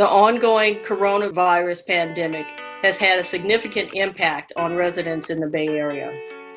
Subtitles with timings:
[0.00, 2.46] The ongoing coronavirus pandemic
[2.82, 6.10] has had a significant impact on residents in the Bay Area.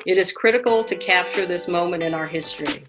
[0.06, 2.86] It is critical to capture this moment in our history.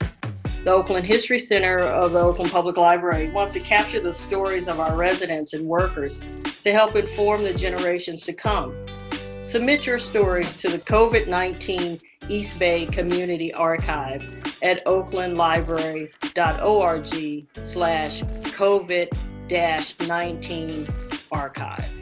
[0.64, 4.80] The Oakland History Center of the Oakland Public Library wants to capture the stories of
[4.80, 6.22] our residents and workers
[6.64, 8.74] to help inform the generations to come.
[9.44, 12.00] Submit your stories to the COVID 19
[12.30, 14.24] East Bay Community Archive
[14.64, 20.88] at oaklandlibrary.org slash COVID 19
[21.32, 21.96] archive.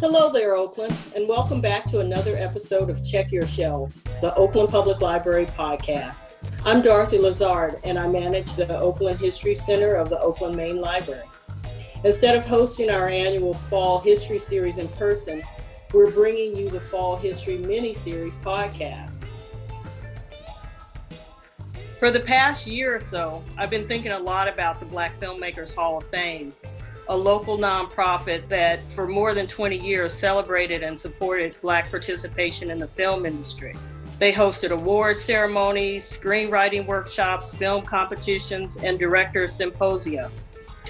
[0.00, 4.68] Hello there, Oakland, and welcome back to another episode of Check Your Shelf, the Oakland
[4.68, 6.28] Public Library podcast.
[6.64, 11.29] I'm Dorothy Lazard, and I manage the Oakland History Center of the Oakland Main Library.
[12.02, 15.42] Instead of hosting our annual Fall History Series in person,
[15.92, 19.26] we're bringing you the Fall History Mini Series podcast.
[21.98, 25.74] For the past year or so, I've been thinking a lot about the Black Filmmakers
[25.74, 26.54] Hall of Fame,
[27.10, 32.78] a local nonprofit that for more than 20 years celebrated and supported Black participation in
[32.78, 33.76] the film industry.
[34.18, 40.30] They hosted award ceremonies, screenwriting workshops, film competitions, and director symposia.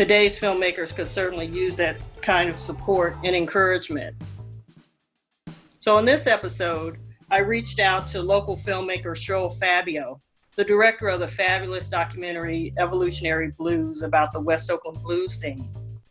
[0.01, 4.17] Today's filmmakers could certainly use that kind of support and encouragement.
[5.77, 6.97] So, in this episode,
[7.31, 10.23] I reached out to local filmmaker Cheryl Fabio,
[10.57, 15.69] the director of the fabulous documentary Evolutionary Blues about the West Oakland blues scene.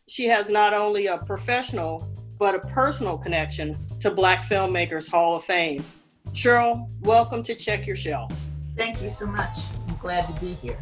[0.07, 5.43] She has not only a professional, but a personal connection to Black Filmmakers Hall of
[5.45, 5.83] Fame.
[6.33, 8.31] Cheryl, welcome to Check Your Shelf.
[8.77, 9.57] Thank you so much.
[9.87, 10.79] I'm glad to be here.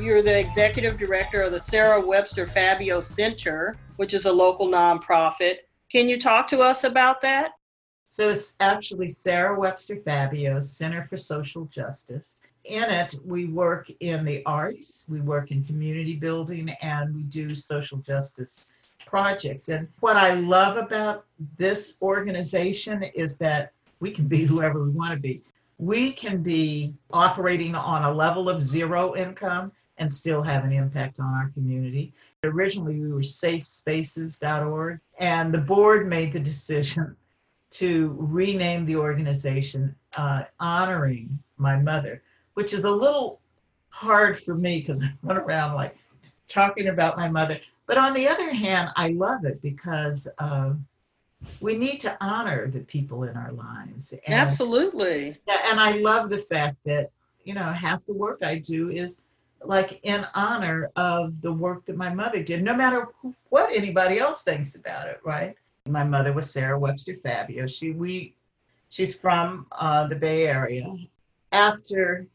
[0.00, 5.58] You're the executive director of the Sarah Webster Fabio Center, which is a local nonprofit.
[5.88, 7.52] Can you talk to us about that?
[8.10, 12.42] So it's actually Sarah Webster Fabio Center for Social Justice.
[12.64, 17.54] In it, we work in the arts, we work in community building, and we do
[17.54, 18.72] social justice
[19.06, 19.68] projects.
[19.68, 21.24] And what I love about
[21.56, 25.40] this organization is that we can be whoever we want to be.
[25.78, 31.20] We can be operating on a level of zero income and still have an impact
[31.20, 32.12] on our community.
[32.42, 37.16] Originally, we were safespaces.org, and the board made the decision
[37.70, 42.22] to rename the organization uh, honoring my mother,
[42.54, 43.40] which is a little
[43.88, 45.96] hard for me because I went around like
[46.48, 47.60] talking about my mother.
[47.86, 50.74] But on the other hand, I love it because uh,
[51.60, 54.12] we need to honor the people in our lives.
[54.26, 55.36] And, Absolutely.
[55.66, 57.10] And I love the fact that,
[57.44, 59.20] you know, half the work I do is
[59.66, 63.08] like in honor of the work that my mother did, no matter
[63.48, 65.56] what anybody else thinks about it, right?
[65.86, 67.66] My mother was Sarah Webster Fabio.
[67.66, 68.34] She we
[68.88, 70.86] she's from uh, the Bay Area.
[71.52, 72.26] After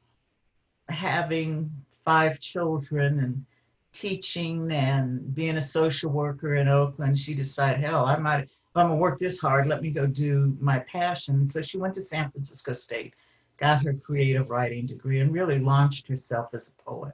[0.90, 1.72] having
[2.06, 3.46] five children and
[3.94, 8.88] teaching and being a social worker in Oakland, she decided, hell, I might, if I'm
[8.88, 11.46] gonna work this hard, let me go do my passion.
[11.48, 13.14] So she went to San Francisco State,
[13.60, 17.14] got her creative writing degree, and really launched herself as a poet.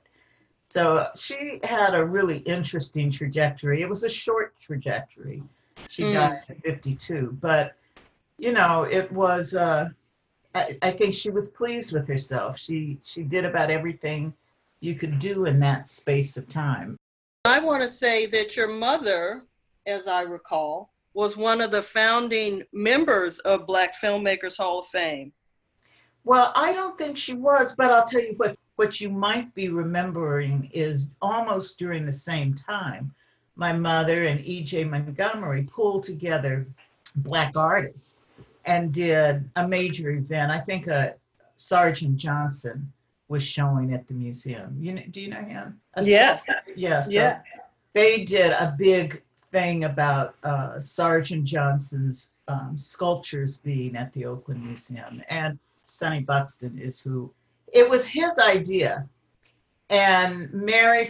[0.69, 3.81] So she had a really interesting trajectory.
[3.81, 5.43] It was a short trajectory.
[5.89, 6.13] She mm.
[6.13, 7.75] died at 52, but
[8.37, 9.55] you know, it was.
[9.55, 9.89] Uh,
[10.53, 12.59] I, I think she was pleased with herself.
[12.59, 14.33] She she did about everything
[14.79, 16.97] you could do in that space of time.
[17.45, 19.43] I want to say that your mother,
[19.85, 25.31] as I recall, was one of the founding members of Black Filmmakers Hall of Fame.
[26.25, 29.69] Well, I don't think she was, but I'll tell you what, what you might be
[29.69, 33.13] remembering is almost during the same time,
[33.55, 34.85] my mother and E.J.
[34.85, 36.67] Montgomery pulled together
[37.17, 38.17] Black artists
[38.65, 40.51] and did a major event.
[40.51, 41.11] I think uh,
[41.55, 42.91] Sargent Johnson
[43.27, 44.75] was showing at the museum.
[44.79, 45.79] You know, do you know him?
[46.01, 46.47] Yes.
[46.75, 47.11] Yes.
[47.11, 47.61] Yeah, so
[47.93, 49.21] They did a big
[49.51, 56.77] thing about uh, Sargent Johnson's um, sculptures being at the Oakland Museum, and Sonny Buxton
[56.77, 57.31] is who.
[57.73, 59.07] It was his idea,
[59.89, 61.05] and Mary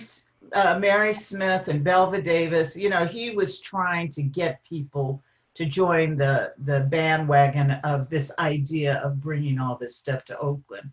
[0.54, 2.78] uh, Mary Smith and Belva Davis.
[2.78, 5.22] You know, he was trying to get people
[5.56, 10.92] to join the the bandwagon of this idea of bringing all this stuff to Oakland.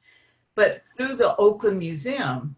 [0.54, 2.54] But through the Oakland Museum,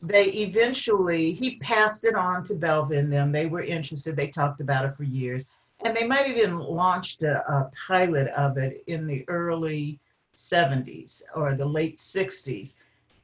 [0.00, 3.32] they eventually, he passed it on to Belva and them.
[3.32, 4.14] They were interested.
[4.14, 5.44] They talked about it for years.
[5.84, 9.98] And they might have even launched a, a pilot of it in the early
[10.38, 12.76] 70s or the late 60s.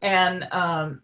[0.03, 1.01] And um,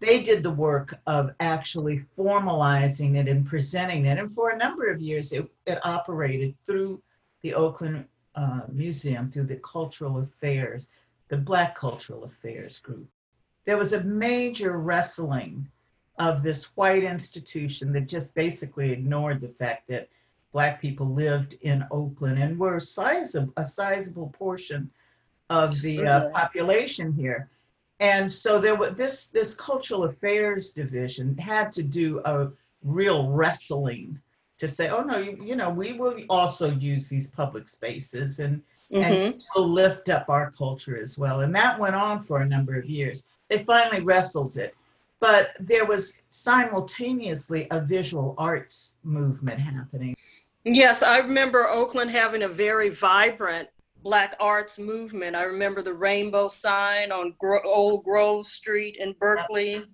[0.00, 4.18] they did the work of actually formalizing it and presenting it.
[4.18, 7.02] And for a number of years, it, it operated through
[7.42, 10.88] the Oakland uh, Museum, through the Cultural Affairs,
[11.28, 13.06] the Black Cultural Affairs Group.
[13.66, 15.68] There was a major wrestling
[16.18, 20.08] of this white institution that just basically ignored the fact that
[20.52, 24.90] Black people lived in Oakland and were sizable, a sizable portion
[25.50, 27.48] of the uh, population here.
[27.98, 32.50] And so there was this this cultural affairs division had to do a
[32.82, 34.18] real wrestling
[34.58, 38.62] to say, oh no, you, you know, we will also use these public spaces and
[38.90, 39.02] mm-hmm.
[39.02, 41.40] and we'll lift up our culture as well.
[41.40, 43.24] And that went on for a number of years.
[43.48, 44.74] They finally wrestled it.
[45.18, 50.16] But there was simultaneously a visual arts movement happening.
[50.64, 53.68] Yes, I remember Oakland having a very vibrant
[54.02, 55.36] Black arts movement.
[55.36, 59.84] I remember the rainbow sign on Gro- Old Grove Street in Berkeley.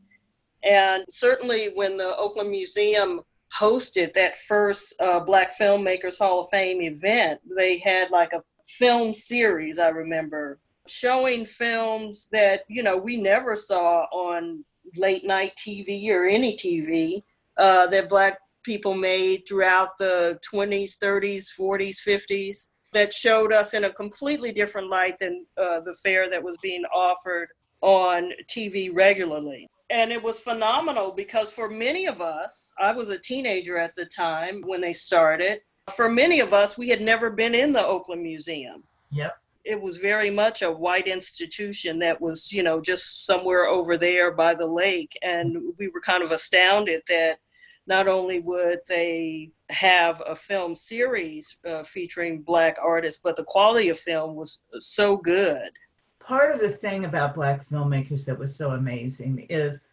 [0.63, 3.21] And certainly when the Oakland Museum
[3.55, 9.13] hosted that first uh, Black Filmmakers Hall of Fame event, they had like a film
[9.15, 14.65] series, I remember, showing films that, you know, we never saw on
[14.97, 17.23] late night TV or any TV
[17.57, 23.85] uh, that Black people made throughout the 20s, 30s, 40s, 50s that showed us in
[23.85, 27.51] a completely different light than uh, the fare that was being offered
[27.83, 29.69] on TV regularly.
[29.91, 34.07] And it was phenomenal because for many of us, I was a teenager at the
[34.07, 35.61] time when they started.
[35.95, 38.83] For many of us, we had never been in the Oakland Museum.
[39.13, 39.37] Yep.
[39.67, 44.33] It was very much a white institution that was, you know, just somewhere over there
[44.33, 45.13] by the lake.
[45.21, 47.41] And we were kind of astounded that
[47.87, 53.89] not only would they have a film series uh, featuring black artists, but the quality
[53.89, 55.71] of film was so good.
[56.19, 59.85] Part of the thing about black filmmakers that was so amazing is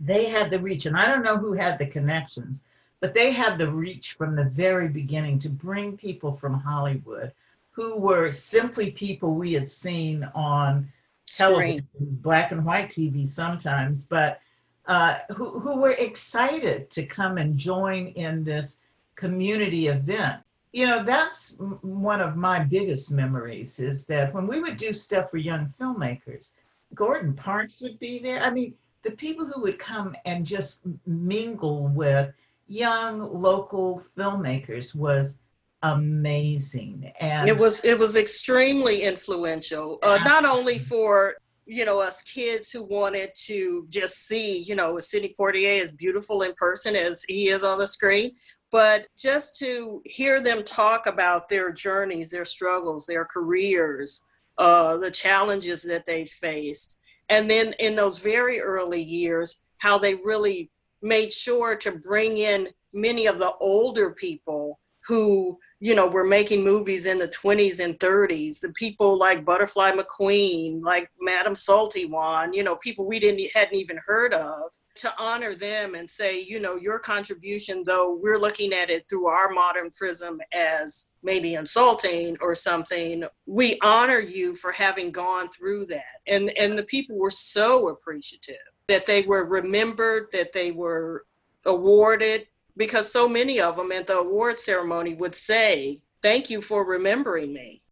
[0.00, 2.64] they had the reach, and I don't know who had the connections,
[3.00, 7.32] but they had the reach from the very beginning to bring people from Hollywood
[7.70, 10.88] who were simply people we had seen on
[11.28, 11.86] television,
[12.22, 14.40] black and white TV sometimes, but
[14.86, 18.80] uh, who, who were excited to come and join in this
[19.16, 20.40] community event.
[20.72, 25.30] You know, that's one of my biggest memories is that when we would do stuff
[25.30, 26.54] for young filmmakers,
[26.94, 28.42] Gordon Parks would be there.
[28.42, 32.32] I mean, the people who would come and just mingle with
[32.66, 35.38] young local filmmakers was
[35.82, 41.34] amazing and it was it was extremely influential uh, not only for
[41.66, 46.42] you know, us kids who wanted to just see, you know, Sidney Poitier as beautiful
[46.42, 48.32] in person as he is on the screen,
[48.70, 54.24] but just to hear them talk about their journeys, their struggles, their careers,
[54.58, 56.96] uh, the challenges that they faced.
[57.28, 60.70] And then in those very early years, how they really
[61.02, 66.64] made sure to bring in many of the older people who you know were making
[66.64, 72.62] movies in the 20s and 30s the people like butterfly mcqueen like madame Sul-Te-Wan you
[72.62, 76.76] know people we didn't hadn't even heard of to honor them and say you know
[76.76, 82.54] your contribution though we're looking at it through our modern prism as maybe insulting or
[82.54, 86.20] something we honor you for having gone through that.
[86.26, 88.56] And and the people were so appreciative
[88.88, 91.24] that they were remembered that they were
[91.64, 96.86] awarded because so many of them at the award ceremony would say, Thank you for
[96.86, 97.82] remembering me.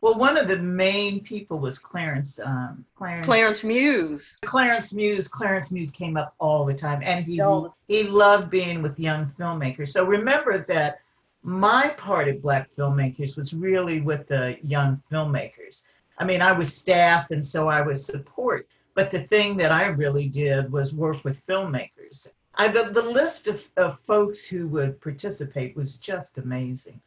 [0.00, 2.38] Well, one of the main people was Clarence.
[2.38, 4.36] Um, Clarence, Clarence Muse.
[4.44, 5.28] Clarence Muse.
[5.28, 7.42] Clarence Muse came up all the time, and he
[7.88, 9.88] he loved being with young filmmakers.
[9.88, 11.00] So remember that
[11.42, 15.84] my part of Black filmmakers was really with the young filmmakers.
[16.18, 18.66] I mean, I was staff, and so I was support.
[18.94, 22.34] But the thing that I really did was work with filmmakers.
[22.56, 27.00] I, the, the list of, of folks who would participate was just amazing.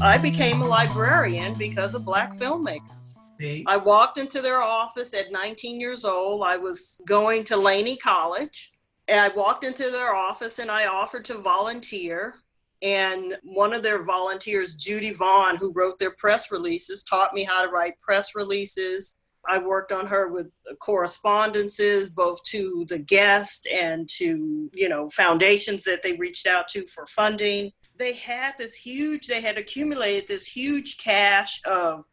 [0.00, 3.16] I became a librarian because of Black filmmakers.
[3.40, 3.64] See?
[3.66, 6.44] I walked into their office at 19 years old.
[6.44, 8.72] I was going to Laney College.
[9.08, 12.36] And I walked into their office and I offered to volunteer.
[12.82, 17.62] And one of their volunteers, Judy Vaughn, who wrote their press releases, taught me how
[17.62, 19.16] to write press releases
[19.48, 20.46] I worked on her with
[20.78, 26.86] correspondences, both to the guest and to, you know, foundations that they reached out to
[26.86, 27.72] for funding.
[27.96, 32.04] They had this huge, they had accumulated this huge cache of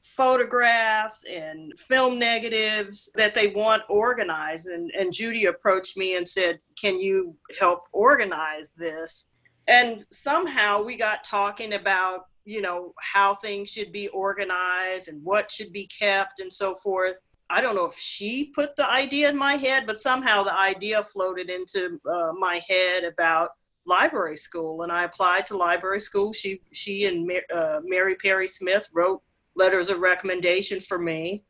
[0.00, 4.68] photographs and film negatives that they want organized.
[4.68, 9.28] And, and Judy approached me and said, Can you help organize this?
[9.66, 15.50] And somehow we got talking about you know, how things should be organized and what
[15.50, 17.18] should be kept and so forth.
[17.50, 21.02] I don't know if she put the idea in my head, but somehow the idea
[21.02, 23.50] floated into uh, my head about
[23.84, 26.32] library school, and I applied to library school.
[26.32, 29.22] She she and uh, Mary Perry Smith wrote
[29.54, 31.44] letters of recommendation for me,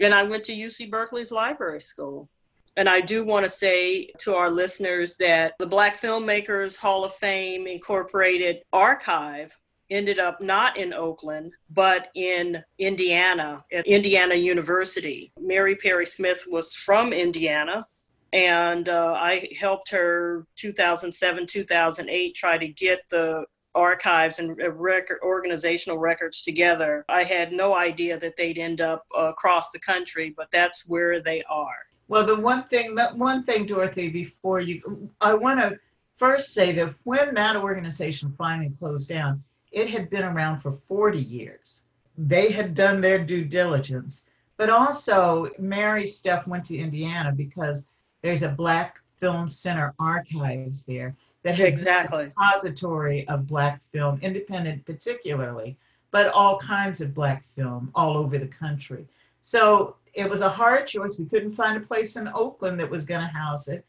[0.00, 2.28] and I went to UC Berkeley's library school.
[2.76, 7.14] And I do want to say to our listeners that the Black Filmmakers Hall of
[7.14, 9.56] Fame Incorporated archive
[9.90, 15.32] ended up not in Oakland, but in Indiana, at Indiana University.
[15.40, 17.86] Mary Perry Smith was from Indiana,
[18.32, 25.98] and uh, I helped her 2007, 2008 try to get the archives and record, organizational
[25.98, 27.04] records together.
[27.08, 31.20] I had no idea that they'd end up uh, across the country, but that's where
[31.20, 31.86] they are.
[32.08, 35.78] Well, the one thing, that one thing, Dorothy, before you, I want to
[36.16, 39.42] first say that when that organization finally closed down,
[39.74, 41.82] it had been around for 40 years.
[42.16, 44.26] They had done their due diligence.
[44.56, 47.88] But also, Mary Steph went to Indiana because
[48.22, 52.22] there's a Black Film Center archives there that has exactly.
[52.22, 55.76] a repository of Black film, independent particularly,
[56.12, 59.06] but all kinds of Black film all over the country.
[59.42, 61.18] So it was a hard choice.
[61.18, 63.84] We couldn't find a place in Oakland that was going to house it,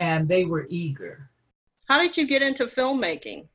[0.00, 1.28] and they were eager.
[1.86, 3.46] How did you get into filmmaking?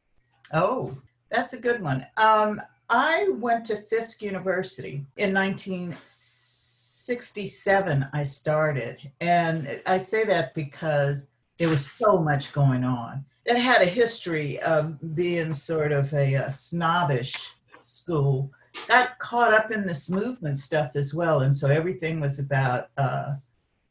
[0.53, 0.95] Oh,
[1.31, 2.05] that's a good one.
[2.17, 8.07] Um, I went to Fisk University in 1967.
[8.13, 13.23] I started, and I say that because there was so much going on.
[13.45, 17.53] It had a history of being sort of a, a snobbish
[17.85, 18.51] school.
[18.87, 23.35] Got caught up in this movement stuff as well, and so everything was about uh,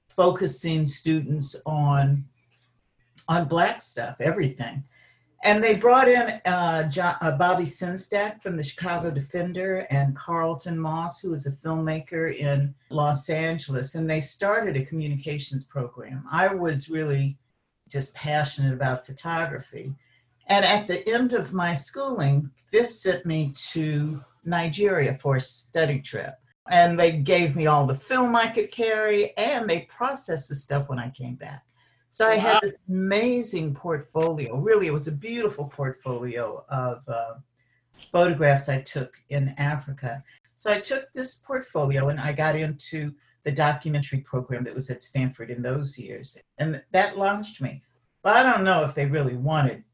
[0.08, 2.26] focusing students on
[3.28, 4.84] on black stuff, everything.
[5.42, 10.78] And they brought in uh, John, uh, Bobby Sinstadt from the Chicago Defender and Carlton
[10.78, 13.94] Moss, who is a filmmaker in Los Angeles.
[13.94, 16.26] And they started a communications program.
[16.30, 17.38] I was really
[17.88, 19.94] just passionate about photography.
[20.46, 26.00] And at the end of my schooling, this sent me to Nigeria for a study
[26.00, 26.34] trip.
[26.68, 30.88] And they gave me all the film I could carry, and they processed the stuff
[30.88, 31.64] when I came back.
[32.10, 34.56] So I had this amazing portfolio.
[34.56, 37.34] Really, it was a beautiful portfolio of uh,
[38.12, 40.24] photographs I took in Africa.
[40.56, 43.14] So I took this portfolio and I got into
[43.44, 47.82] the documentary program that was at Stanford in those years, and that launched me.
[48.22, 49.84] But I don't know if they really wanted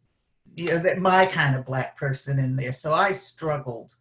[0.56, 2.72] you know that my kind of black person in there.
[2.72, 3.94] So I struggled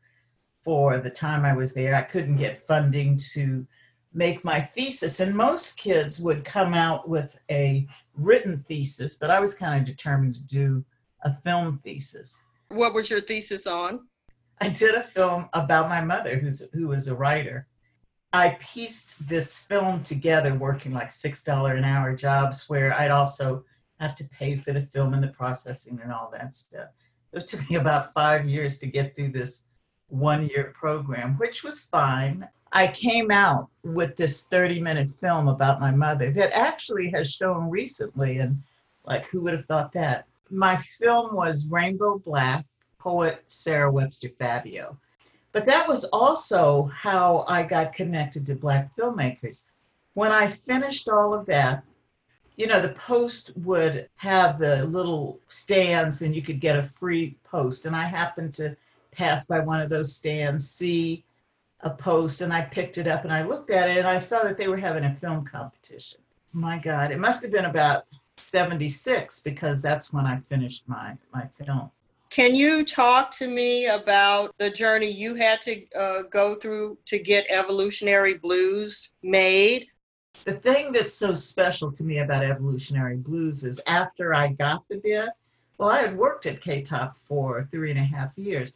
[0.64, 1.96] for the time I was there.
[1.96, 3.68] I couldn't get funding to
[4.14, 9.40] make my thesis, and most kids would come out with a written thesis, but I
[9.40, 10.86] was kind of determined to do
[11.24, 12.42] a film thesis.
[12.70, 14.08] What was your thesis on?
[14.62, 17.68] I did a film about my mother, who's who was a writer.
[18.32, 23.66] I pieced this film together, working like six dollar an hour jobs, where I'd also
[24.00, 26.90] have to pay for the film and the processing and all that stuff.
[27.34, 29.66] It took me about five years to get through this
[30.08, 32.48] one year program, which was fine.
[32.72, 37.70] I came out with this 30 minute film about my mother that actually has shown
[37.70, 38.40] recently.
[38.40, 38.62] And
[39.06, 40.26] like, who would have thought that?
[40.50, 42.66] My film was Rainbow Black,
[43.00, 44.98] poet Sarah Webster Fabio.
[45.52, 49.66] But that was also how I got connected to Black filmmakers.
[50.14, 51.84] When I finished all of that,
[52.58, 57.36] you know, the post would have the little stands and you could get a free
[57.44, 57.86] post.
[57.86, 58.76] And I happened to
[59.12, 61.24] pass by one of those stands, see
[61.86, 64.44] a post and I picked it up and I looked at it and I saw
[64.44, 66.20] that they were having a film competition.
[66.52, 68.06] My God, it must have been about
[68.38, 71.92] 76 because that's when I finished my, my film.
[72.32, 77.20] Can you talk to me about the journey you had to uh, go through to
[77.20, 79.88] get Evolutionary Blues made?
[80.44, 84.98] The thing that's so special to me about Evolutionary Blues is after I got the
[84.98, 85.30] bit,
[85.78, 88.74] well, I had worked at K Top for three and a half years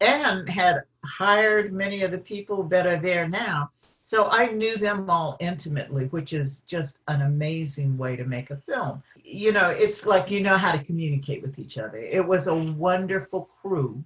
[0.00, 3.70] and had hired many of the people that are there now.
[4.04, 8.56] So I knew them all intimately, which is just an amazing way to make a
[8.56, 9.02] film.
[9.22, 11.98] You know, it's like you know how to communicate with each other.
[11.98, 14.02] It was a wonderful crew.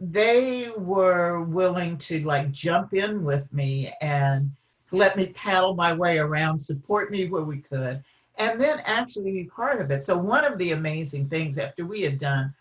[0.00, 4.52] They were willing to like jump in with me and
[4.92, 8.02] let me paddle my way around, support me where we could,
[8.38, 10.04] and then actually be part of it.
[10.04, 12.54] So, one of the amazing things after we had done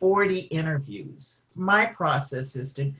[0.00, 1.42] 40 interviews.
[1.54, 2.92] My process is to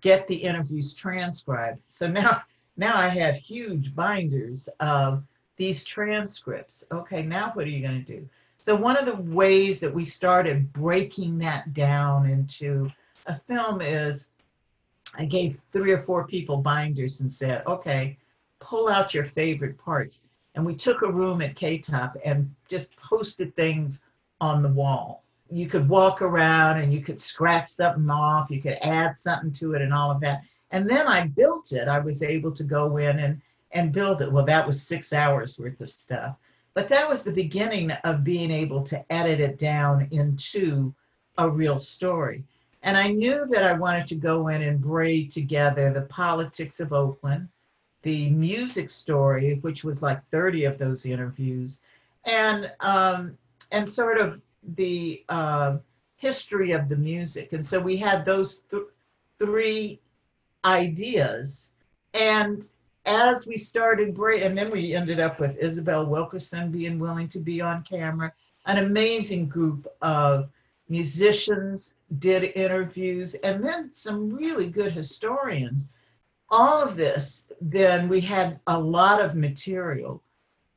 [0.00, 1.80] get the interviews transcribed.
[1.86, 2.42] So now,
[2.76, 5.24] now I have huge binders of
[5.56, 6.84] these transcripts.
[6.92, 8.28] Okay, now what are you going to do?
[8.60, 12.90] So one of the ways that we started breaking that down into
[13.26, 14.30] a film is
[15.16, 18.16] I gave three or four people binders and said, okay,
[18.60, 20.24] pull out your favorite parts.
[20.54, 24.04] And we took a room at K-Top and just posted things
[24.40, 25.22] on the wall.
[25.50, 29.74] You could walk around and you could scratch something off, you could add something to
[29.74, 30.42] it and all of that.
[30.70, 31.88] And then I built it.
[31.88, 33.40] I was able to go in and,
[33.72, 34.30] and build it.
[34.30, 36.36] Well, that was six hours worth of stuff.
[36.74, 40.94] But that was the beginning of being able to edit it down into
[41.38, 42.44] a real story.
[42.82, 46.92] And I knew that I wanted to go in and braid together the politics of
[46.92, 47.48] Oakland,
[48.02, 51.82] the music story, which was like 30 of those interviews,
[52.24, 53.36] and um,
[53.72, 55.78] and sort of the uh,
[56.16, 57.52] history of the music.
[57.52, 58.82] And so we had those th-
[59.38, 60.00] three
[60.64, 61.72] ideas.
[62.14, 62.68] And
[63.06, 67.40] as we started braid, and then we ended up with Isabel Wilkerson being willing to
[67.40, 68.32] be on camera,
[68.66, 70.50] an amazing group of
[70.88, 75.92] musicians did interviews, and then some really good historians.
[76.50, 80.22] All of this, then we had a lot of material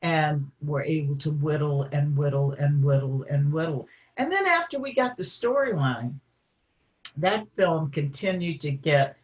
[0.01, 3.87] and were able to whittle and whittle and whittle and whittle.
[4.17, 6.15] And then after we got the storyline,
[7.17, 9.17] that film continued to get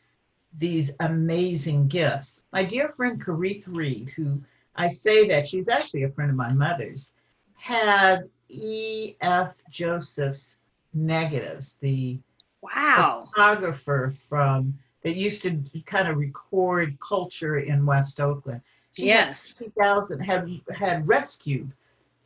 [0.58, 2.46] these amazing gifts.
[2.52, 4.42] My dear friend Carith Reed, who
[4.76, 7.14] I say that she's actually a friend of my mother's,
[7.56, 9.54] had E.F.
[9.70, 10.60] Joseph's
[10.94, 12.20] negatives, the
[12.62, 18.62] wow photographer from that used to kind of record culture in West Oakland.
[19.06, 21.72] Yes, fifty thousand had had rescued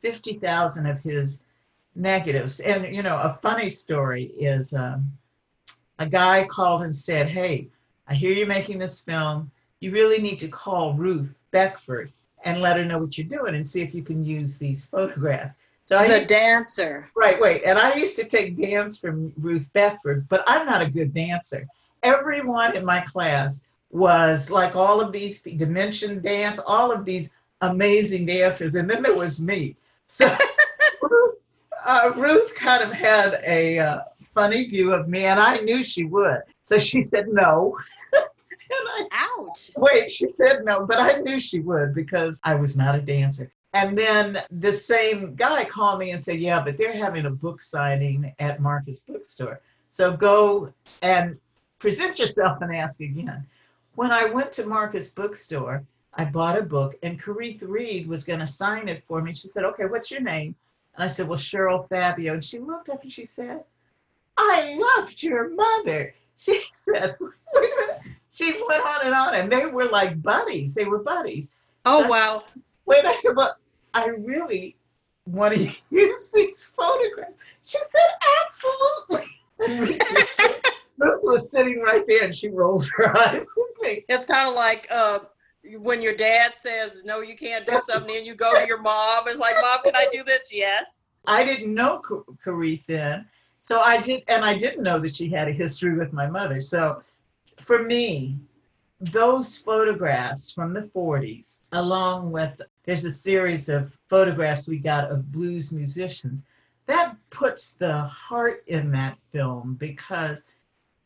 [0.01, 1.43] fifty thousand of his
[1.95, 2.59] negatives.
[2.59, 5.11] And you know, a funny story is um,
[5.99, 7.69] a guy called and said, "Hey,
[8.07, 9.51] I hear you're making this film.
[9.79, 12.11] You really need to call Ruth Beckford
[12.43, 15.59] and let her know what you're doing and see if you can use these photographs."
[15.85, 17.09] So I the dancer.
[17.15, 17.63] right, wait.
[17.65, 21.67] And I used to take dance from Ruth Beckford, but I'm not a good dancer.
[22.03, 23.61] Everyone in my class
[23.91, 27.31] was like all of these dimension dance, all of these
[27.61, 29.75] amazing dancers, and then there was me.
[30.07, 30.27] So
[31.01, 31.35] Ruth,
[31.85, 34.01] uh, Ruth, kind of had a uh,
[34.33, 36.41] funny view of me, and I knew she would.
[36.65, 37.77] So she said no.
[38.13, 38.23] and
[38.71, 39.71] I, Ouch.
[39.77, 43.51] Wait, she said no, but I knew she would because I was not a dancer.
[43.73, 47.61] And then the same guy called me and said, Yeah, but they're having a book
[47.61, 49.61] signing at Marcus Bookstore.
[49.89, 51.37] So go and
[51.79, 53.45] present yourself and ask again.
[53.95, 58.39] When I went to Marcus Bookstore, I bought a book and Carith Reed was going
[58.39, 59.33] to sign it for me.
[59.33, 60.55] She said, Okay, what's your name?
[60.95, 62.33] And I said, Well, Cheryl Fabio.
[62.33, 63.63] And she looked up and she said,
[64.37, 66.13] I loved your mother.
[66.37, 68.01] She said, Wait a minute.
[68.31, 70.73] She went on and on, and they were like buddies.
[70.73, 71.53] They were buddies.
[71.85, 72.43] Oh, so wow.
[72.87, 73.55] Wait, I said, Well,
[73.93, 74.75] I really
[75.25, 77.33] want to use these photographs.
[77.63, 78.09] She said,
[78.43, 79.25] absolutely.
[80.97, 84.05] Was sitting right there and she rolled her eyes at me.
[84.09, 85.19] It's kind of like uh,
[85.79, 89.27] when your dad says, no, you can't do something, and you go to your mom.
[89.27, 90.53] It's like, mom, can I do this?
[90.53, 91.03] Yes.
[91.25, 92.01] I didn't know
[92.43, 93.25] Carith then.
[93.61, 96.61] So I did, and I didn't know that she had a history with my mother.
[96.61, 97.03] So
[97.59, 98.37] for me,
[98.99, 105.31] those photographs from the 40s, along with there's a series of photographs we got of
[105.31, 106.43] blues musicians,
[106.87, 110.43] that puts the heart in that film because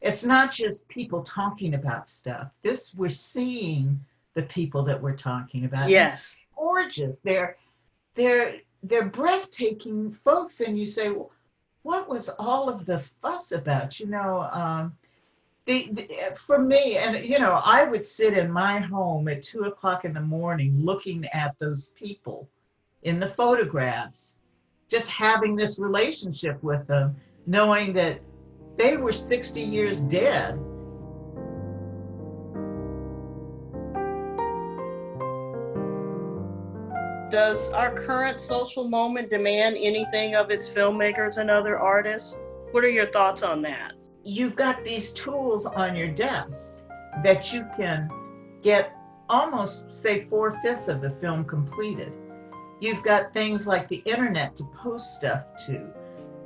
[0.06, 2.52] it's not just people talking about stuff.
[2.62, 4.00] This we're seeing
[4.36, 5.90] the people that we're talking about.
[5.90, 6.36] Yes.
[6.36, 7.20] They're gorgeous.
[7.20, 7.58] They're
[8.14, 11.32] they're they're breathtaking folks, and you say, well,
[11.82, 14.00] what was all of the fuss about?
[14.00, 14.96] You know, um,
[15.66, 19.64] the, the, for me, and you know, I would sit in my home at two
[19.64, 22.48] o'clock in the morning looking at those people
[23.02, 24.38] in the photographs,
[24.88, 27.16] just having this relationship with them,
[27.48, 28.20] knowing that
[28.78, 30.60] they were 60 years dead.
[37.32, 42.40] Does our current social moment demand anything of its filmmakers and other artists?
[42.72, 43.94] What are your thoughts on that?
[44.26, 46.82] you've got these tools on your desk
[47.24, 48.10] that you can
[48.64, 48.94] get
[49.30, 52.12] almost, say, four fifths of the film completed.
[52.82, 55.94] You've got things like the internet to post stuff to.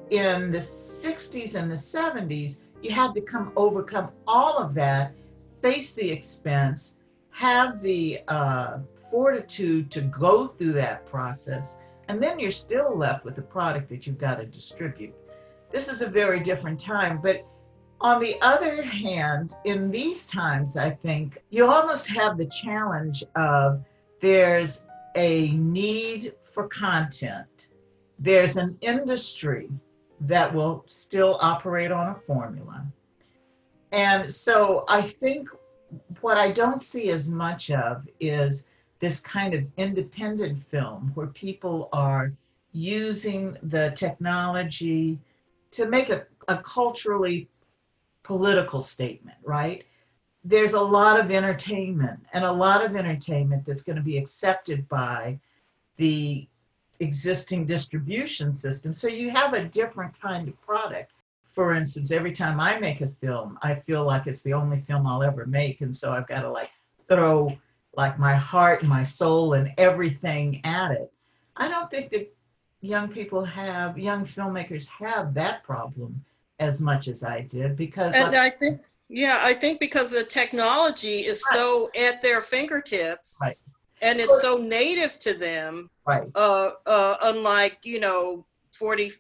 [0.10, 5.14] In the 60s and the 70s, you had to come overcome all of that,
[5.62, 6.98] face the expense,
[7.30, 8.80] have the uh,
[9.12, 14.08] fortitude to go through that process, and then you're still left with the product that
[14.08, 15.14] you've got to distribute.
[15.72, 17.46] This is a very different time, but
[18.02, 23.84] on the other hand, in these times, I think you almost have the challenge of
[24.22, 27.68] there's a need for content,
[28.18, 29.70] there's an industry
[30.22, 32.86] that will still operate on a formula.
[33.92, 35.50] And so I think
[36.22, 41.90] what I don't see as much of is this kind of independent film where people
[41.94, 42.34] are
[42.74, 45.18] using the technology
[45.72, 47.48] to make a, a culturally
[48.24, 49.86] political statement, right?
[50.44, 54.88] There's a lot of entertainment and a lot of entertainment that's going to be accepted
[54.88, 55.40] by
[55.98, 56.48] the
[57.00, 58.94] existing distribution system.
[58.94, 61.12] So you have a different kind of product.
[61.52, 65.08] For instance, every time I make a film, I feel like it's the only film
[65.08, 65.82] I'll ever make.
[65.82, 66.70] And so I've got to like
[67.08, 67.58] throw
[67.96, 71.12] like my heart and my soul and everything at it.
[71.58, 72.34] I don't think that
[72.82, 76.24] young people have, young filmmakers have that problem
[76.60, 78.14] as much as I did because.
[78.14, 81.58] And like, I think, yeah, I think because the technology is right.
[81.58, 83.38] so at their fingertips.
[83.42, 83.58] Right.
[84.02, 85.90] And it's so native to them.
[86.06, 86.30] Right.
[86.36, 88.46] Uh, uh, unlike, you know,
[88.78, 89.12] 40,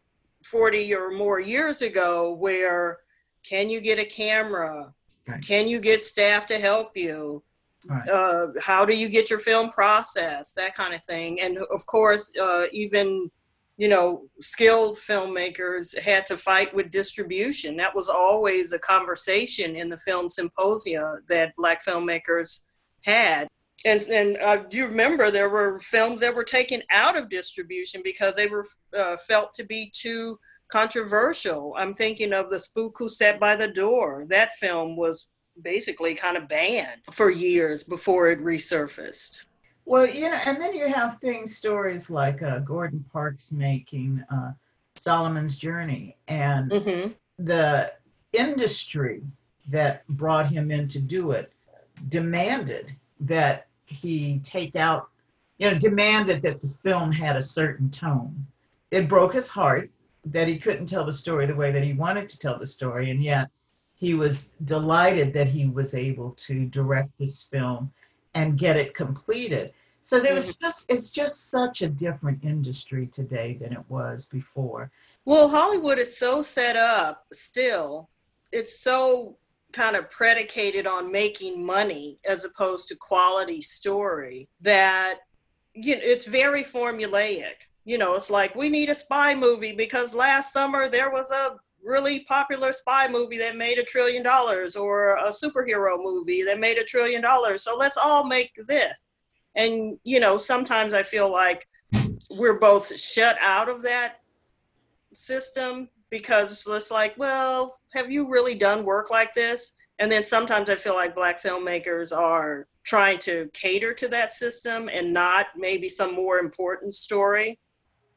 [0.44, 3.00] 40 or more years ago, where
[3.44, 4.94] can you get a camera?
[5.28, 5.42] Right.
[5.42, 7.44] Can you get staff to help you?
[7.88, 8.10] Right.
[8.10, 10.56] Uh, how do you get your film processed?
[10.56, 11.40] That kind of thing.
[11.40, 13.30] And of course, uh, even
[13.80, 17.78] you know, skilled filmmakers had to fight with distribution.
[17.78, 22.66] That was always a conversation in the film symposia that Black filmmakers
[23.06, 23.48] had.
[23.86, 28.02] And, and uh, do you remember there were films that were taken out of distribution
[28.04, 28.66] because they were
[28.98, 30.38] uh, felt to be too
[30.68, 31.74] controversial?
[31.78, 34.26] I'm thinking of The Spook Who Sat by the Door.
[34.30, 35.30] That film was
[35.62, 39.46] basically kind of banned for years before it resurfaced.
[39.86, 44.52] Well, you know, and then you have things, stories like uh, Gordon Parks making uh,
[44.96, 47.12] Solomon's Journey, and mm-hmm.
[47.40, 47.92] the
[48.34, 49.24] industry
[49.70, 51.52] that brought him in to do it
[52.10, 55.10] demanded that he take out,
[55.58, 58.46] you know, demanded that the film had a certain tone.
[58.92, 59.90] It broke his heart
[60.26, 63.10] that he couldn't tell the story the way that he wanted to tell the story,
[63.10, 63.50] and yet
[63.96, 67.92] he was delighted that he was able to direct this film
[68.34, 69.74] and get it completed.
[70.02, 70.66] So there was mm-hmm.
[70.66, 74.92] just it's just such a different industry today than it was before.
[75.26, 78.10] Well, Hollywood is so set up still.
[78.52, 79.36] It's so
[79.72, 85.20] kind of predicated on making money as opposed to quality story that
[85.74, 87.68] you know, it's very formulaic.
[87.86, 91.58] You know, it's like we need a spy movie because last summer there was a
[91.84, 96.78] really popular spy movie that made a trillion dollars or a superhero movie that made
[96.78, 97.64] a trillion dollars.
[97.64, 99.04] So let's all make this.
[99.56, 101.68] And, you know, sometimes I feel like
[102.30, 104.20] we're both shut out of that
[105.14, 109.76] system because it's like, well, have you really done work like this?
[110.00, 114.90] And then sometimes I feel like Black filmmakers are trying to cater to that system
[114.92, 117.60] and not maybe some more important story.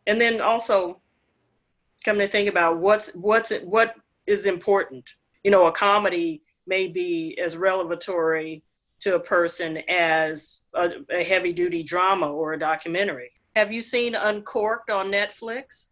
[0.07, 1.03] And then also
[2.05, 5.09] come to think about what's what's what is important.
[5.43, 8.63] You know, a comedy may be as revelatory
[9.01, 13.33] to a person as a, a heavy duty drama or a documentary.
[13.57, 15.89] Have you seen Uncorked on Netflix?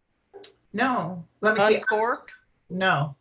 [0.72, 1.26] No.
[1.40, 2.30] Let me Uncorked?
[2.30, 2.76] See.
[2.76, 3.16] No.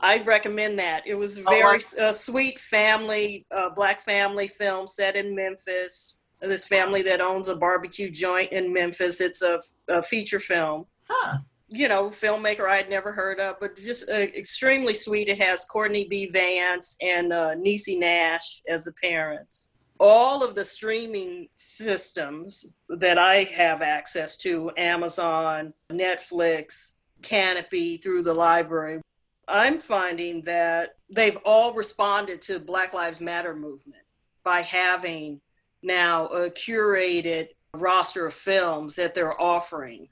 [0.00, 1.02] I recommend that.
[1.06, 6.18] It was very oh, sweet family, uh, black family film set in Memphis.
[6.42, 9.20] This family that owns a barbecue joint in Memphis.
[9.20, 10.86] It's a, a feature film.
[11.08, 15.28] Huh you know, filmmaker I had never heard of, but just uh, extremely sweet.
[15.28, 16.26] It has Courtney B.
[16.26, 19.68] Vance and uh, Niecy Nash as the parents.
[19.98, 28.34] All of the streaming systems that I have access to Amazon, Netflix, Kanopy through the
[28.34, 29.00] library
[29.48, 34.02] I'm finding that they've all responded to Black Lives Matter movement
[34.44, 35.40] by having
[35.82, 40.08] now a curated roster of films that they're offering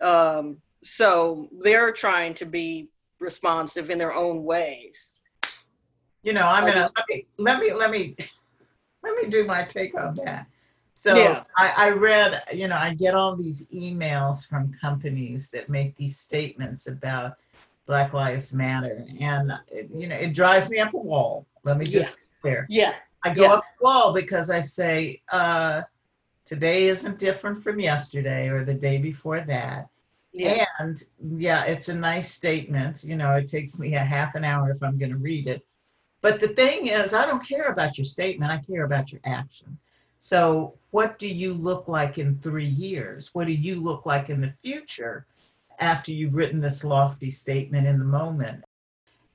[0.00, 2.88] um, so they're trying to be
[3.20, 5.22] responsive in their own ways.
[6.22, 8.16] You know, I'm gonna let me let me let me
[9.02, 10.46] let me do my take on that.
[10.96, 11.42] So yeah.
[11.58, 16.18] I, I read, you know, I get all these emails from companies that make these
[16.18, 17.34] statements about
[17.86, 19.52] Black Lives Matter, and
[19.94, 21.46] you know, it drives me up a wall.
[21.64, 22.14] Let me just yeah.
[22.40, 22.66] clear.
[22.68, 22.94] Yeah.
[23.24, 23.52] I go yeah.
[23.54, 25.82] up a wall because I say, uh,
[26.44, 29.88] today isn't different from yesterday or the day before that.
[30.32, 30.64] Yeah.
[30.78, 31.02] And
[31.36, 33.04] yeah, it's a nice statement.
[33.04, 35.64] You know, it takes me a half an hour if I'm going to read it.
[36.20, 39.78] But the thing is, I don't care about your statement, I care about your action.
[40.18, 43.34] So, what do you look like in three years?
[43.34, 45.26] What do you look like in the future
[45.80, 48.64] after you've written this lofty statement in the moment?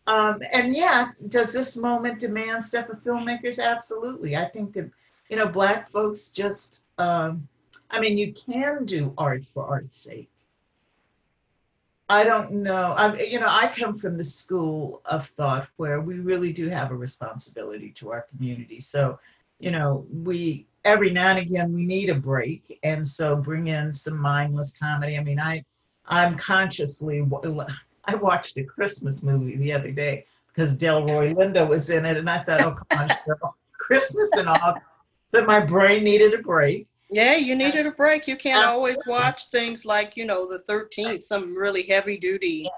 [0.08, 3.64] Um, and yeah, does this moment demand stuff of filmmakers?
[3.64, 4.36] Absolutely.
[4.36, 4.90] I think that,
[5.30, 7.48] you know, Black folks just, um,
[7.92, 10.30] I mean, you can do art for art's sake
[12.10, 12.94] I don't know.
[12.98, 16.90] I, you know, I come from the school of thought where we really do have
[16.90, 18.80] a responsibility to our community.
[18.80, 19.20] So,
[19.60, 23.94] you know, we every now and again we need a break, and so bring in
[23.94, 25.18] some mindless comedy.
[25.18, 25.64] I mean, I
[26.10, 27.26] I'm consciously
[28.06, 32.30] I watched a Christmas movie the other day because Delroy Lindo was in it, and
[32.30, 34.76] I thought, oh come on, girl, Christmas and all,
[35.32, 36.88] but my brain needed a break.
[37.12, 38.28] Yeah, you needed a break.
[38.28, 42.70] You can't always watch things like, you know, the 13th, some really heavy duty.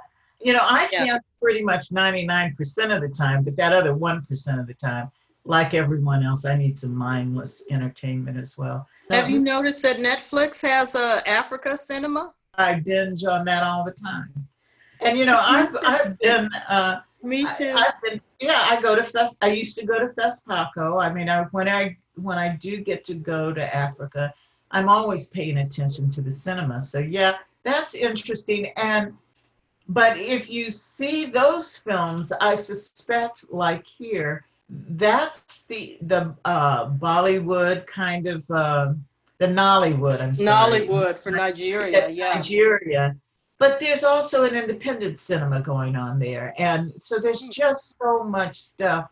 [0.41, 1.05] You know, I yeah.
[1.05, 2.53] can't pretty much 99%
[2.95, 5.11] of the time, but that other 1% of the time,
[5.43, 8.87] like everyone else, I need some mindless entertainment as well.
[9.09, 12.33] Have you um, noticed that Netflix has a Africa cinema?
[12.55, 14.47] I binge on that all the time.
[15.01, 17.73] And you know, I've, I've been uh, me too.
[17.75, 21.01] I, have been yeah, I go to Fest I used to go to FESPACO.
[21.01, 24.33] I mean I when I when I do get to go to Africa,
[24.71, 26.81] I'm always paying attention to the cinema.
[26.81, 28.71] So yeah, that's interesting.
[28.75, 29.13] And
[29.87, 37.85] but if you see those films, I suspect, like here, that's the the uh, Bollywood
[37.87, 38.93] kind of uh,
[39.41, 40.21] the Nollywood.
[40.21, 40.81] I'm sorry.
[40.87, 42.35] Nollywood for Nigeria, yeah.
[42.35, 43.15] Nigeria.
[43.57, 47.51] But there's also an independent cinema going on there, and so there's hmm.
[47.51, 49.09] just so much stuff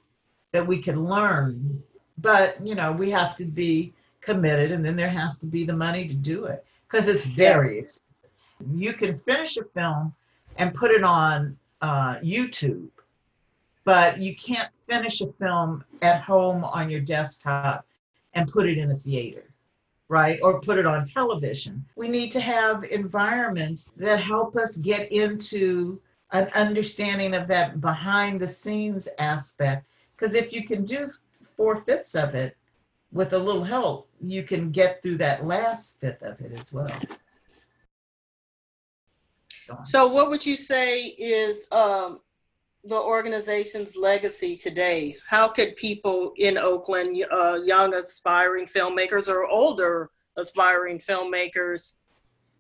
[0.51, 1.83] that we can learn
[2.21, 5.75] but you know we have to be committed and then there has to be the
[5.75, 8.05] money to do it because it's very expensive
[8.73, 10.13] you can finish a film
[10.57, 12.89] and put it on uh, youtube
[13.85, 17.85] but you can't finish a film at home on your desktop
[18.33, 19.48] and put it in a theater
[20.09, 25.11] right or put it on television we need to have environments that help us get
[25.11, 25.99] into
[26.31, 31.11] an understanding of that behind the scenes aspect because if you can do
[31.55, 32.55] four fifths of it,
[33.11, 36.91] with a little help, you can get through that last fifth of it as well.
[39.83, 42.21] So, what would you say is um,
[42.89, 45.17] the organization's legacy today?
[45.27, 51.95] How could people in Oakland, uh, young aspiring filmmakers or older aspiring filmmakers,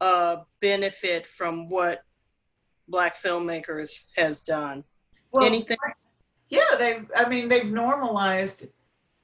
[0.01, 2.03] uh, benefit from what
[2.87, 4.83] Black filmmakers has done?
[5.31, 5.77] Well, Anything?
[6.49, 7.01] Yeah, they.
[7.15, 8.67] I mean, they've normalized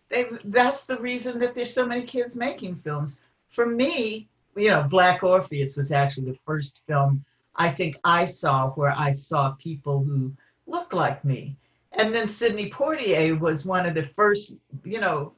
[0.09, 3.23] they, that's the reason that there's so many kids making films.
[3.49, 7.25] For me, you know, Black Orpheus was actually the first film
[7.57, 10.33] I think I saw where I saw people who
[10.67, 11.55] look like me.
[11.93, 15.31] And then Sidney Poitier was one of the first, you know,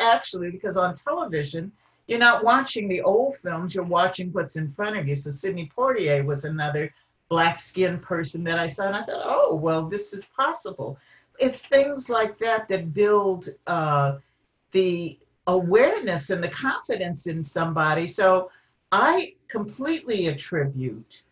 [0.00, 1.70] actually, because on television,
[2.08, 5.14] you're not watching the old films, you're watching what's in front of you.
[5.14, 6.92] So Sidney Poitier was another
[7.28, 10.98] black skinned person that I saw, and I thought, oh, well, this is possible
[11.38, 14.16] it's things like that that build uh,
[14.72, 18.06] the awareness and the confidence in somebody.
[18.06, 18.50] So
[18.92, 21.24] I completely attribute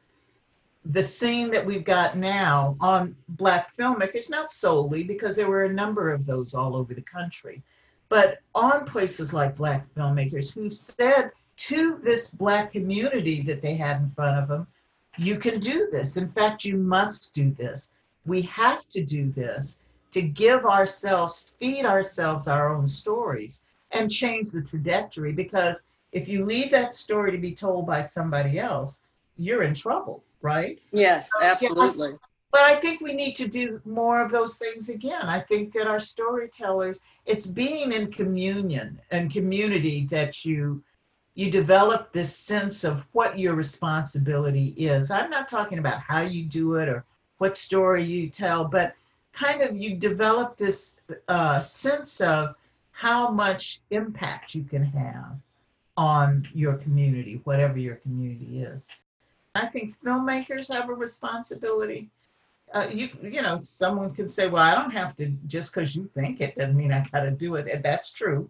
[0.85, 5.73] the scene that we've got now on Black filmmakers, not solely because there were a
[5.73, 7.63] number of those all over the country,
[8.09, 14.01] but on places like Black filmmakers who said to this Black community that they had
[14.01, 14.67] in front of them,
[15.19, 16.17] you can do this.
[16.17, 17.91] In fact, you must do this.
[18.25, 19.81] We have to do this
[20.13, 25.33] to give ourselves, feed ourselves our own stories and change the trajectory.
[25.33, 29.03] Because if you leave that story to be told by somebody else,
[29.37, 30.79] you're in trouble, right?
[30.93, 32.13] Yes, absolutely.
[32.53, 35.23] but I think we need to do more of those things again.
[35.23, 40.83] I think that our storytellers, it's being in communion and community that you
[41.35, 45.11] you develop this sense of what your responsibility is.
[45.11, 47.05] I'm not talking about how you do it or
[47.39, 48.95] what story you tell, but
[49.33, 52.57] kind of you develop this uh, sense of
[52.91, 55.39] how much impact you can have
[55.97, 58.91] on your community, whatever your community is.
[59.55, 62.09] I think filmmakers have a responsibility.
[62.73, 66.09] Uh, you you know, someone could say, "Well, I don't have to just because you
[66.15, 68.49] think it doesn't mean I got to do it." And that's true,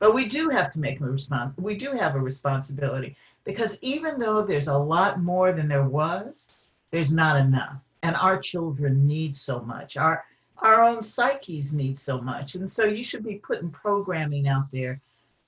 [0.00, 1.56] but we do have to make a response.
[1.58, 6.64] We do have a responsibility because even though there's a lot more than there was,
[6.90, 9.96] there's not enough and our children need so much.
[9.96, 10.24] Our
[10.58, 12.54] our own psyches need so much.
[12.54, 15.00] And so you should be putting programming out there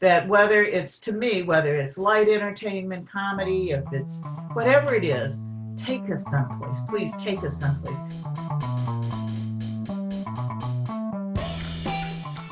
[0.05, 5.41] that whether it's to me, whether it's light entertainment, comedy, if it's whatever it is,
[5.79, 6.83] take us someplace.
[6.91, 7.99] Please take us someplace.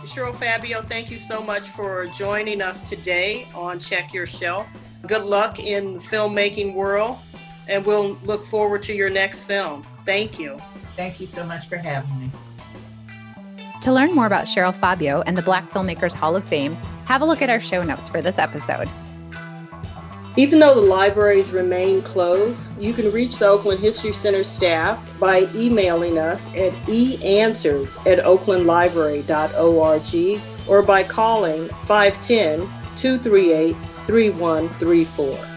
[0.06, 4.66] Cheryl Fabio, thank you so much for joining us today on Check Your Shelf.
[5.06, 7.18] Good luck in the filmmaking world,
[7.68, 9.86] and we'll look forward to your next film.
[10.06, 10.58] Thank you.
[10.96, 12.30] Thank you so much for having me.
[13.82, 16.78] To learn more about Cheryl Fabio and the Black Filmmakers Hall of Fame,
[17.12, 18.88] have a look at our show notes for this episode.
[20.38, 25.46] Even though the libraries remain closed, you can reach the Oakland History Center staff by
[25.54, 32.60] emailing us at eanswers at oaklandlibrary.org or by calling 510
[32.96, 35.51] 238 3134.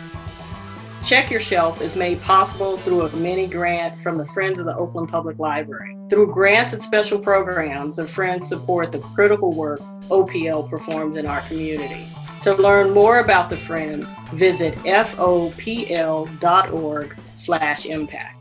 [1.05, 4.75] Check Your Shelf is made possible through a mini grant from the Friends of the
[4.75, 5.95] Oakland Public Library.
[6.09, 11.41] Through grants and special programs, the Friends support the critical work OPL performs in our
[11.41, 12.07] community.
[12.41, 15.55] To learn more about the Friends, visit fopl.org
[17.35, 18.34] slash impact.